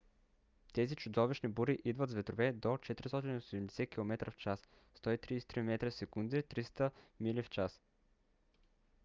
тези 0.73 0.95
чудовищни 0.95 1.49
бури 1.49 1.79
идват 1.85 2.09
с 2.09 2.13
ветрове 2.13 2.51
до 2.53 2.67
480 2.67 3.89
км/ч 3.89 4.45
133 5.01 5.83
м/сек; 5.83 6.09
300 6.09 6.91
мили/ч 7.21 7.59